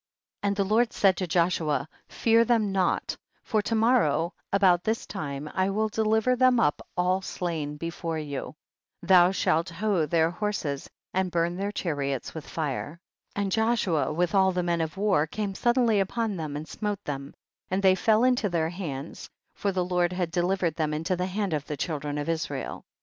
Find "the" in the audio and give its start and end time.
0.55-0.73, 14.51-14.63, 19.71-19.85, 21.15-21.27, 21.67-21.77